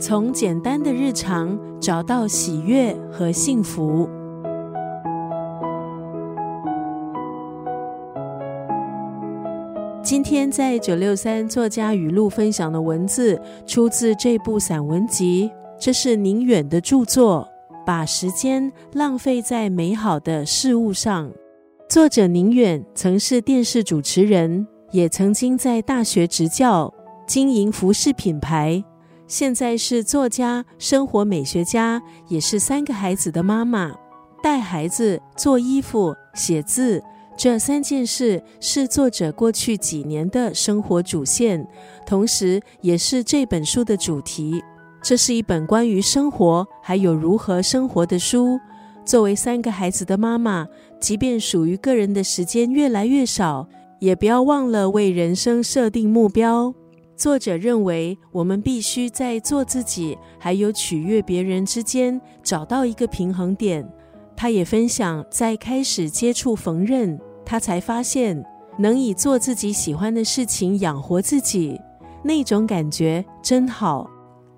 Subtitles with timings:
[0.00, 4.08] 从简单的日常找到喜悦和幸福。
[10.02, 15.50] 今天在九六三作家语录分享的文字，出自这部散文集。
[15.78, 17.46] 这是宁远的著作，
[17.84, 21.30] 把时间浪费在美好的事物上。
[21.90, 26.92] 作者宁远曾是电视主持人，也曾经在大学执教，
[27.26, 28.82] 经营服饰品牌。
[29.30, 33.94] 现在是作家、生活美学家，也是三个孩子的妈妈。
[34.42, 37.00] 带孩子、做衣服、写字。
[37.38, 41.64] 这三件事是作者过去几年的生活主线，
[42.04, 44.60] 同时也是这本书的主题。
[45.00, 48.58] 这是一本关于生活还有如何生活的书。
[49.04, 50.66] 作为三个孩子的妈妈，
[50.98, 53.68] 即便属于个人的时间越来越少，
[54.00, 56.74] 也不要忘了为人生设定目标。
[57.20, 63.86] 作者认为，我们必须在做自己还有取悦别人之间找到一个平衡点。
[64.34, 67.20] 他也分享，在开始接触缝纫。
[67.44, 68.42] 他才发现，
[68.78, 71.78] 能以做自己喜欢的事情养活自己，
[72.24, 74.08] 那种感觉真好。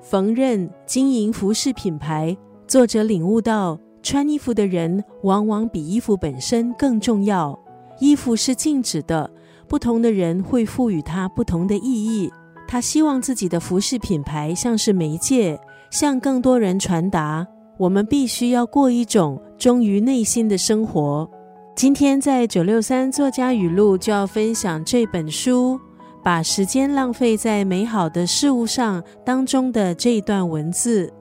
[0.01, 2.37] 缝纫、经营服饰品牌，
[2.69, 7.59] 作者领悟到，穿衣服的人往往比衣服本身更重要。
[7.99, 9.29] 衣服是静止的，
[9.67, 12.31] 不同的人会赋予它不同的意义。
[12.73, 21.31] 他希望自己的服饰品牌像是媒介，向更多人传达：我们必须要过一种忠于内心的生活。
[21.77, 25.79] 今天在九六三作家语录就要分享这本书，
[26.25, 31.13] 把时间浪费在美好的事物上当中的这段文字：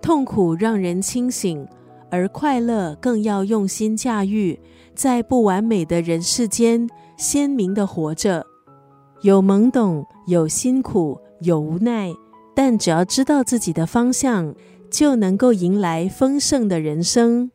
[0.00, 1.68] 痛苦让人清醒，
[2.10, 4.58] 而快乐更要用心驾驭。
[4.94, 8.46] 在不完美的人世间，鲜明的活着，
[9.24, 12.12] 有懵懂，有辛苦，有无奈，
[12.54, 14.54] 但只要知道自己的方向，
[14.90, 17.50] 就能够迎来丰盛的人生。